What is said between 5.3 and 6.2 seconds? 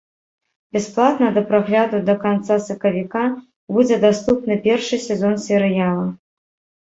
серыяла.